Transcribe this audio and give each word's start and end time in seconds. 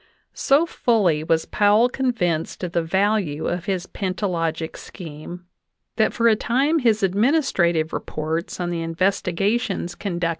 So 0.33 0.65
fully 0.65 1.23
was 1.23 1.45
Powell 1.45 1.87
convinced 1.87 2.63
of 2.63 2.71
the 2.71 2.81
value 2.81 3.45
of 3.45 3.65
his 3.65 3.85
pentalogic 3.85 4.75
scheme, 4.75 5.45
that 5.97 6.11
for 6.11 6.27
a 6.27 6.35
time 6.35 6.79
his 6.79 7.03
administrative 7.03 7.93
reports 7.93 8.59
on 8.59 8.71
the 8.71 8.81
investigations 8.81 9.93
conducted 9.93 10.15
80 10.15 10.19
JOHN 10.19 10.19
WKSI. 10.19 10.29